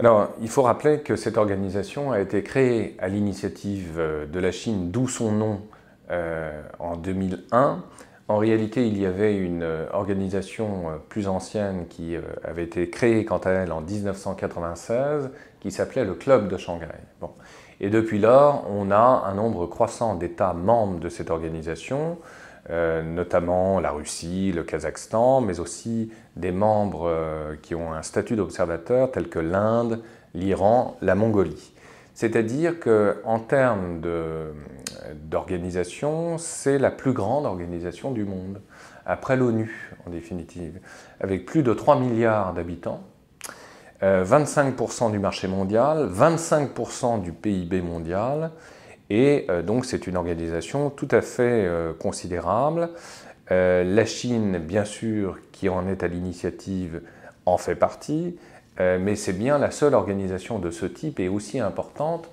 Alors, 0.00 0.30
il 0.40 0.48
faut 0.48 0.62
rappeler 0.62 1.00
que 1.00 1.14
cette 1.14 1.36
organisation 1.36 2.10
a 2.10 2.20
été 2.20 2.42
créée 2.42 2.96
à 3.00 3.08
l'initiative 3.08 3.96
euh, 3.98 4.24
de 4.24 4.40
la 4.40 4.50
Chine, 4.50 4.90
d'où 4.90 5.08
son 5.08 5.30
nom 5.30 5.60
euh, 6.10 6.58
en 6.78 6.96
2001. 6.96 7.84
En 8.28 8.38
réalité, 8.38 8.86
il 8.86 8.98
y 8.98 9.04
avait 9.04 9.36
une 9.36 9.62
euh, 9.62 9.84
organisation 9.92 10.84
plus 11.10 11.28
ancienne 11.28 11.84
qui 11.90 12.16
avait 12.42 12.64
été 12.64 12.88
créée 12.88 13.26
quant 13.26 13.40
à 13.44 13.50
elle 13.50 13.72
en 13.72 13.82
1996, 13.82 15.32
qui 15.60 15.70
s'appelait 15.70 16.06
le 16.06 16.14
Club 16.14 16.48
de 16.48 16.56
Shanghai. 16.56 16.86
Bon. 17.20 17.32
Et 17.82 17.90
depuis 17.90 18.18
lors, 18.18 18.64
on 18.70 18.90
a 18.90 19.24
un 19.26 19.34
nombre 19.34 19.66
croissant 19.66 20.14
d'États 20.14 20.54
membres 20.54 20.98
de 20.98 21.10
cette 21.10 21.30
organisation. 21.30 22.16
Euh, 22.68 23.02
notamment 23.02 23.80
la 23.80 23.90
Russie, 23.90 24.52
le 24.52 24.62
Kazakhstan, 24.62 25.40
mais 25.40 25.60
aussi 25.60 26.12
des 26.36 26.52
membres 26.52 27.08
euh, 27.08 27.56
qui 27.62 27.74
ont 27.74 27.94
un 27.94 28.02
statut 28.02 28.36
d'observateur 28.36 29.10
tels 29.10 29.30
que 29.30 29.38
l'Inde, 29.38 30.02
l'Iran, 30.34 30.98
la 31.00 31.14
Mongolie. 31.14 31.72
C'est-à-dire 32.12 32.78
qu'en 32.78 33.38
termes 33.38 34.02
d'organisation, 35.14 36.36
c'est 36.36 36.76
la 36.76 36.90
plus 36.90 37.14
grande 37.14 37.46
organisation 37.46 38.10
du 38.10 38.24
monde, 38.24 38.60
après 39.06 39.36
l'ONU 39.36 39.94
en 40.06 40.10
définitive, 40.10 40.80
avec 41.18 41.46
plus 41.46 41.62
de 41.62 41.72
3 41.72 41.98
milliards 41.98 42.52
d'habitants, 42.52 43.00
25% 44.02 45.08
euh, 45.08 45.10
du 45.10 45.18
marché 45.18 45.48
mondial, 45.48 46.10
25% 46.12 47.22
du 47.22 47.32
PIB 47.32 47.80
mondial, 47.80 48.50
et 49.10 49.46
euh, 49.50 49.62
donc 49.62 49.84
c'est 49.84 50.06
une 50.06 50.16
organisation 50.16 50.88
tout 50.88 51.08
à 51.10 51.20
fait 51.20 51.66
euh, 51.66 51.92
considérable. 51.92 52.88
Euh, 53.50 53.82
la 53.82 54.06
Chine, 54.06 54.58
bien 54.58 54.84
sûr, 54.84 55.38
qui 55.50 55.68
en 55.68 55.86
est 55.88 56.04
à 56.04 56.08
l'initiative, 56.08 57.02
en 57.44 57.58
fait 57.58 57.74
partie, 57.74 58.36
mais 58.78 59.14
c'est 59.14 59.34
bien 59.34 59.58
la 59.58 59.70
seule 59.70 59.92
organisation 59.92 60.58
de 60.58 60.70
ce 60.70 60.86
type 60.86 61.20
et 61.20 61.28
aussi 61.28 61.60
importante 61.60 62.30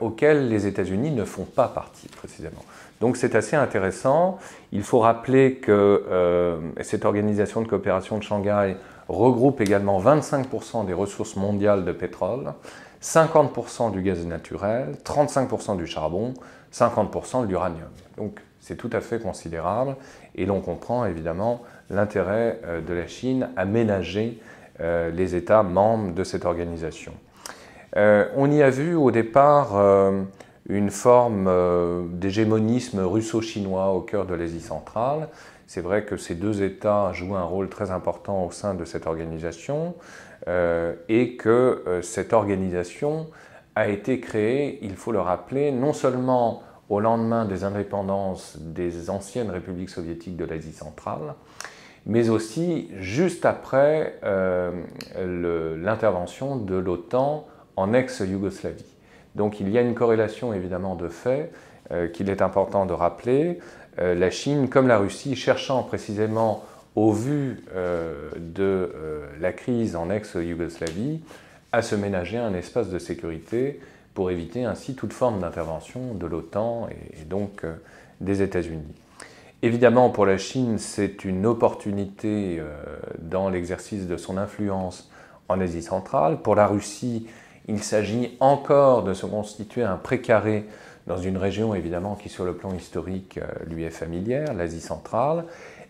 auquel 0.00 0.48
les 0.48 0.68
États-Unis 0.68 1.10
ne 1.10 1.24
font 1.24 1.44
pas 1.44 1.66
partie 1.66 2.06
précisément. 2.06 2.64
Donc 3.00 3.16
c'est 3.16 3.34
assez 3.34 3.56
intéressant. 3.56 4.38
Il 4.70 4.84
faut 4.84 5.00
rappeler 5.00 5.56
que 5.56 6.60
cette 6.82 7.04
organisation 7.04 7.62
de 7.62 7.66
coopération 7.66 8.18
de 8.18 8.22
Shanghai 8.22 8.76
regroupe 9.08 9.60
également 9.60 10.00
25% 10.00 10.86
des 10.86 10.92
ressources 10.92 11.34
mondiales 11.34 11.84
de 11.84 11.90
pétrole. 11.90 12.52
50% 13.02 13.92
du 13.92 14.02
gaz 14.02 14.24
naturel, 14.26 14.96
35% 15.04 15.76
du 15.76 15.86
charbon, 15.86 16.34
50% 16.72 17.42
de 17.42 17.48
l'uranium. 17.48 17.88
Donc 18.16 18.40
c'est 18.60 18.76
tout 18.76 18.90
à 18.92 19.00
fait 19.00 19.20
considérable 19.20 19.96
et 20.34 20.44
l'on 20.44 20.60
comprend 20.60 21.06
évidemment 21.06 21.62
l'intérêt 21.88 22.60
euh, 22.64 22.80
de 22.80 22.94
la 22.94 23.06
Chine 23.06 23.48
à 23.56 23.64
ménager 23.64 24.40
euh, 24.80 25.10
les 25.10 25.34
États 25.34 25.62
membres 25.62 26.14
de 26.14 26.24
cette 26.24 26.44
organisation. 26.44 27.12
Euh, 27.96 28.26
on 28.34 28.50
y 28.50 28.62
a 28.62 28.70
vu 28.70 28.94
au 28.94 29.10
départ 29.10 29.80
une 30.68 30.90
forme 30.90 31.48
d'hégémonisme 32.10 33.00
russo-chinois 33.00 33.92
au 33.92 34.00
cœur 34.00 34.26
de 34.26 34.34
l'Asie 34.34 34.60
centrale. 34.60 35.28
C'est 35.66 35.80
vrai 35.80 36.04
que 36.04 36.16
ces 36.16 36.34
deux 36.34 36.62
États 36.62 37.12
jouent 37.12 37.36
un 37.36 37.44
rôle 37.44 37.68
très 37.68 37.90
important 37.90 38.44
au 38.44 38.50
sein 38.50 38.74
de 38.74 38.84
cette 38.84 39.06
organisation. 39.06 39.94
Euh, 40.48 40.94
et 41.08 41.36
que 41.36 41.82
euh, 41.86 42.02
cette 42.02 42.32
organisation 42.32 43.26
a 43.74 43.88
été 43.88 44.20
créée, 44.20 44.78
il 44.82 44.94
faut 44.94 45.12
le 45.12 45.20
rappeler, 45.20 45.72
non 45.72 45.92
seulement 45.92 46.62
au 46.88 47.00
lendemain 47.00 47.46
des 47.46 47.64
indépendances 47.64 48.56
des 48.60 49.10
anciennes 49.10 49.50
républiques 49.50 49.90
soviétiques 49.90 50.36
de 50.36 50.44
l'Asie 50.44 50.72
centrale, 50.72 51.34
mais 52.06 52.28
aussi 52.28 52.88
juste 52.98 53.44
après 53.44 54.20
euh, 54.22 54.70
l'intervention 55.76 56.56
de 56.56 56.76
l'OTAN 56.76 57.46
en 57.74 57.92
ex-Yougoslavie. 57.92 58.84
Donc 59.34 59.58
il 59.58 59.68
y 59.68 59.78
a 59.78 59.80
une 59.80 59.94
corrélation 59.94 60.52
évidemment 60.52 60.94
de 60.94 61.08
fait 61.08 61.50
qu'il 62.14 62.30
est 62.30 62.42
important 62.42 62.86
de 62.86 62.92
rappeler. 62.92 63.58
la 63.98 64.30
Chine, 64.30 64.68
comme 64.68 64.88
la 64.88 64.98
Russie, 64.98 65.36
cherchant 65.36 65.82
précisément 65.82 66.64
au 66.96 67.12
vu 67.12 67.62
euh, 67.74 68.30
de 68.36 68.62
euh, 68.62 69.26
la 69.38 69.52
crise 69.52 69.94
en 69.94 70.10
ex-Yougoslavie, 70.10 71.20
à 71.70 71.82
se 71.82 71.94
ménager 71.94 72.38
un 72.38 72.54
espace 72.54 72.88
de 72.88 72.98
sécurité 72.98 73.80
pour 74.14 74.30
éviter 74.30 74.64
ainsi 74.64 74.94
toute 74.94 75.12
forme 75.12 75.40
d'intervention 75.40 76.14
de 76.14 76.26
l'OTAN 76.26 76.88
et, 76.88 77.24
donc 77.24 77.64
euh, 77.64 77.74
des 78.22 78.40
États-Unis. 78.40 78.94
Évidemment, 79.60 80.08
pour 80.08 80.24
la 80.24 80.38
Chine, 80.38 80.78
c'est 80.78 81.24
une 81.24 81.44
opportunité 81.44 82.62
dans 83.18 83.48
l'exercice 83.48 84.06
de 84.06 84.18
son 84.18 84.36
influence 84.36 85.10
en 85.48 85.60
Asie 85.60 85.82
centrale. 85.82 86.42
Pour 86.42 86.54
la 86.54 86.66
Russie, 86.66 87.26
il 87.66 87.82
s'agit 87.82 88.36
encore 88.38 89.02
de 89.02 89.14
se 89.14 89.24
constituer 89.24 89.82
un 89.82 89.96
précaré 89.96 90.66
dans 91.06 91.16
une 91.16 91.38
région 91.38 91.74
évidemment 91.74 92.16
qui 92.16 92.28
sur 92.28 92.44
le 92.44 92.52
plan 92.52 92.74
historique 92.74 93.40
lui 93.66 93.84
est 93.84 93.90
familière, 93.90 94.52
l'Asie 94.52 94.80
centrale. 94.80 95.46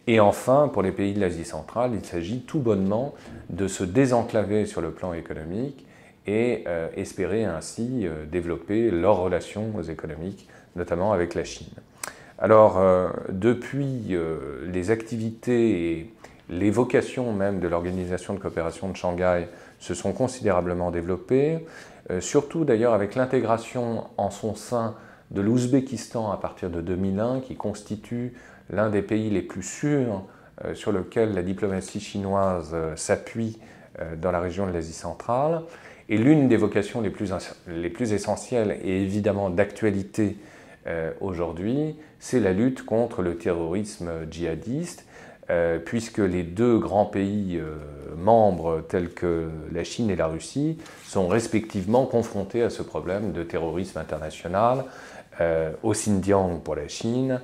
Et 0.07 0.21
enfin, 0.21 0.71
pour 0.73 0.83
les 0.83 0.93
pays 0.93 1.15
de 1.15 1.21
l'Asie 1.21 1.45
centrale, 1.45 1.93
il 1.95 2.05
s'agit 2.05 2.41
tout 2.41 2.61
bonnement 2.61 3.15
de 3.51 3.67
se 3.67 3.83
désenclaver 3.83 4.65
sur 4.67 4.81
le 4.81 4.93
plan 4.93 5.13
économique 5.13 5.85
et 6.27 6.65
euh, 6.67 6.89
espérer 6.97 7.45
ainsi 7.45 8.03
euh, 8.05 8.25
développer 8.25 8.91
leurs 8.91 9.19
relations 9.19 9.83
économiques, 9.83 10.49
notamment 10.77 11.13
avec 11.13 11.35
la 11.35 11.45
Chine. 11.45 11.73
Alors, 12.39 12.79
euh, 12.79 13.09
depuis 13.31 14.17
les 14.67 14.91
activités 14.91 15.93
et 15.93 16.13
les 16.51 16.71
vocations 16.71 17.33
même 17.33 17.59
de 17.59 17.67
l'Organisation 17.67 18.35
de 18.35 18.39
coopération 18.39 18.89
de 18.89 18.97
Shanghai 18.97 19.49
se 19.81 19.95
sont 19.95 20.13
considérablement 20.13 20.91
développées, 20.91 21.67
surtout 22.21 22.65
d'ailleurs 22.65 22.93
avec 22.93 23.17
l'intégration 23.17 24.05
en 24.17 24.31
son 24.31 24.55
sein 24.55 24.95
de 25.33 25.41
l'Ouzbékistan 25.41 26.31
à 26.31 26.37
partir 26.37 26.71
de 26.71 26.81
2001, 26.81 27.41
qui 27.41 27.57
constitue 27.57 28.35
l'un 28.71 28.91
des 28.91 29.03
pays 29.03 29.31
les 29.31 29.43
plus 29.43 29.63
sûrs 29.63 30.25
euh, 30.65 30.75
sur 30.75 30.91
lequel 30.91 31.35
la 31.35 31.43
diplomatie 31.43 32.01
chinoise 32.01 32.71
euh, 32.73 32.97
s'appuie 32.97 33.59
euh, 34.01 34.17
dans 34.17 34.33
la 34.33 34.41
région 34.41 34.67
de 34.67 34.73
l'Asie 34.73 34.95
centrale. 34.95 35.63
Et 36.09 36.17
l'une 36.17 36.49
des 36.49 36.57
vocations 36.57 37.03
les 37.03 37.11
plus, 37.11 37.33
les 37.67 37.91
plus 37.91 38.13
essentielles 38.13 38.79
et 38.83 39.03
évidemment 39.03 39.51
d'actualité 39.51 40.37
aujourd'hui, 41.21 41.97
c'est 42.21 42.39
la 42.39 42.53
lutte 42.53 42.87
contre 42.87 43.21
le 43.21 43.37
terrorisme 43.37 44.09
djihadiste, 44.31 45.05
puisque 45.85 46.19
les 46.19 46.45
deux 46.45 46.79
grands 46.79 47.07
pays 47.07 47.61
membres 48.17 48.85
tels 48.89 49.11
que 49.11 49.49
la 49.73 49.83
Chine 49.83 50.11
et 50.11 50.15
la 50.15 50.29
Russie 50.29 50.79
sont 51.03 51.27
respectivement 51.27 52.07
confrontés 52.07 52.63
à 52.63 52.71
ce 52.71 52.85
problème 52.85 53.33
de 53.33 53.43
terrorisme 53.43 53.99
international, 53.99 54.85
au 55.83 55.91
Xinjiang 55.91 56.61
pour 56.61 56.77
la 56.77 56.87
Chine, 56.87 57.41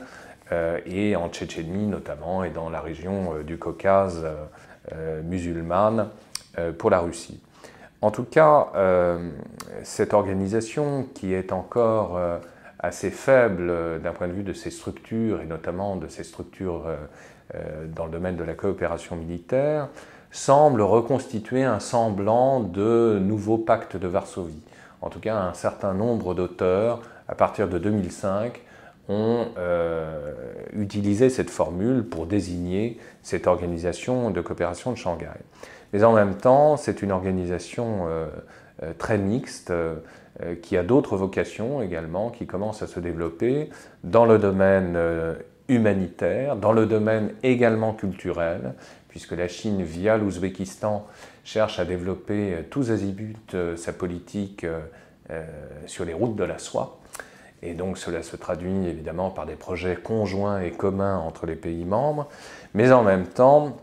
et 0.86 1.16
en 1.16 1.28
Tchétchénie 1.28 1.86
notamment, 1.86 2.44
et 2.44 2.50
dans 2.50 2.70
la 2.70 2.80
région 2.80 3.34
euh, 3.34 3.42
du 3.42 3.58
Caucase 3.58 4.26
euh, 4.92 5.22
musulmane 5.22 6.08
pour 6.76 6.90
la 6.90 6.98
Russie. 6.98 7.40
En 8.02 8.10
tout 8.10 8.24
cas, 8.24 8.66
cette 9.84 10.12
organisation 10.12 11.06
qui 11.14 11.32
est 11.32 11.50
encore 11.50 12.20
assez 12.78 13.10
faible 13.10 13.72
d'un 14.02 14.12
point 14.12 14.28
de 14.28 14.34
vue 14.34 14.42
de 14.42 14.52
ses 14.52 14.70
structures, 14.70 15.40
et 15.40 15.46
notamment 15.46 15.96
de 15.96 16.08
ses 16.08 16.24
structures 16.24 16.84
dans 17.94 18.04
le 18.04 18.10
domaine 18.10 18.36
de 18.36 18.44
la 18.44 18.52
coopération 18.52 19.16
militaire, 19.16 19.88
semble 20.30 20.82
reconstituer 20.82 21.62
un 21.62 21.80
semblant 21.80 22.60
de 22.60 23.18
nouveau 23.18 23.56
pacte 23.56 23.96
de 23.96 24.08
Varsovie. 24.08 24.62
En 25.00 25.10
tout 25.10 25.20
cas, 25.20 25.36
un 25.36 25.54
certain 25.54 25.94
nombre 25.94 26.34
d'auteurs, 26.34 27.00
à 27.28 27.34
partir 27.34 27.68
de 27.68 27.78
2005, 27.78 28.60
ont 29.08 29.46
euh, 29.58 30.32
utilisé 30.76 31.30
cette 31.30 31.50
formule 31.50 32.04
pour 32.04 32.26
désigner 32.26 32.98
cette 33.22 33.46
organisation 33.46 34.30
de 34.30 34.40
coopération 34.40 34.92
de 34.92 34.96
Shanghai. 34.96 35.26
Mais 35.92 36.04
en 36.04 36.12
même 36.12 36.36
temps, 36.36 36.76
c'est 36.76 37.02
une 37.02 37.12
organisation 37.12 38.06
euh, 38.06 38.26
euh, 38.82 38.92
très 38.96 39.18
mixte 39.18 39.72
qui 40.62 40.78
a 40.78 40.82
d'autres 40.82 41.18
vocations 41.18 41.82
également, 41.82 42.30
qui 42.30 42.46
commence 42.46 42.82
à 42.82 42.86
se 42.86 42.98
développer 43.00 43.68
dans 44.02 44.24
le 44.24 44.38
domaine 44.38 44.98
humanitaire, 45.68 46.56
dans 46.56 46.72
le 46.72 46.86
domaine 46.86 47.32
également 47.42 47.92
culturel, 47.92 48.72
puisque 49.08 49.32
la 49.32 49.46
Chine, 49.46 49.82
via 49.82 50.16
l'Ouzbékistan, 50.16 51.06
cherche 51.44 51.78
à 51.78 51.84
développer 51.84 52.64
tous 52.70 52.90
azimuts 52.90 53.36
sa 53.76 53.92
politique 53.92 54.66
sur 55.86 56.06
les 56.06 56.14
routes 56.14 56.34
de 56.34 56.44
la 56.44 56.58
soie. 56.58 57.01
Et 57.62 57.74
donc 57.74 57.98
cela 57.98 58.22
se 58.22 58.36
traduit 58.36 58.86
évidemment 58.86 59.30
par 59.30 59.46
des 59.46 59.54
projets 59.54 59.96
conjoints 59.96 60.60
et 60.60 60.72
communs 60.72 61.18
entre 61.18 61.46
les 61.46 61.54
pays 61.54 61.84
membres, 61.84 62.28
mais 62.74 62.90
en 62.92 63.02
même 63.02 63.26
temps, 63.26 63.76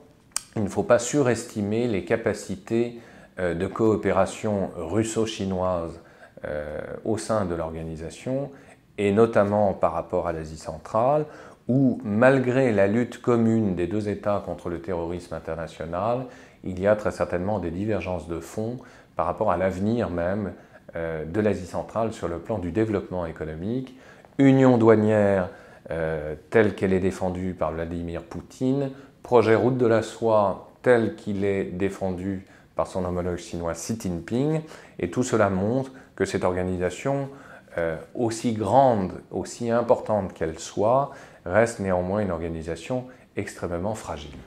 il 0.56 0.64
ne 0.64 0.70
faut 0.70 0.84
pas 0.84 1.00
surestimer 1.00 1.88
les 1.88 2.04
capacités 2.04 3.00
euh, 3.40 3.54
de 3.54 3.68
coopération 3.68 4.72
russo-chinoise 4.76 6.02
euh, 6.46 6.80
au 7.06 7.18
sein 7.18 7.46
de 7.46 7.56
l'organisation, 7.56 8.52
et 8.98 9.14
notamment 9.14 9.74
par 9.74 9.94
rapport 9.94 10.28
à 10.28 10.34
l'Asie 10.34 10.58
centrale, 10.58 11.26
où, 11.70 12.02
malgré 12.04 12.72
la 12.72 12.88
lutte 12.88 13.22
commune 13.22 13.76
des 13.76 13.88
deux 13.88 14.10
États 14.10 14.42
contre 14.46 14.70
le 14.70 14.82
terrorisme 14.82 15.36
international, 15.36 16.26
il 16.64 16.80
y 16.80 16.88
a 16.88 16.96
très 16.96 17.12
certainement 17.12 17.60
des 17.60 17.72
divergences 17.72 18.28
de 18.28 18.40
fond 18.40 18.78
par 19.16 19.26
rapport 19.26 19.52
à 19.52 19.58
l'avenir 19.58 20.10
même 20.10 20.54
de 20.96 21.40
l'Asie 21.40 21.66
centrale 21.66 22.14
sur 22.14 22.28
le 22.28 22.40
plan 22.40 22.58
du 22.58 22.72
développement 22.72 23.26
économique. 23.26 23.96
Union 24.40 24.78
douanière 24.78 25.50
euh, 25.92 26.36
telle 26.52 26.76
qu'elle 26.76 26.94
est 26.94 27.00
défendue 27.00 27.54
par 27.54 27.72
Vladimir 27.72 28.22
Poutine, 28.22 28.92
projet 29.24 29.56
route 29.56 29.78
de 29.78 29.88
la 29.88 30.04
soie 30.04 30.70
tel 30.84 31.16
qu'il 31.16 31.44
est 31.44 31.64
défendu 31.64 32.46
par 32.76 32.86
son 32.86 33.04
homologue 33.06 33.38
chinois 33.38 33.74
Xi 33.74 33.98
Jinping, 34.00 34.62
et 35.00 35.10
tout 35.10 35.24
cela 35.24 35.50
montre 35.50 35.92
que 36.16 36.26
cette 36.26 36.44
organisation, 36.44 37.30
euh, 37.78 37.98
aussi 38.14 38.54
grande, 38.54 39.14
aussi 39.32 39.72
importante 39.72 40.34
qu'elle 40.34 40.60
soit, 40.60 41.12
reste 41.46 41.80
néanmoins 41.80 42.20
une 42.20 42.32
organisation 42.32 43.06
extrêmement 43.36 43.96
fragile. 43.96 44.38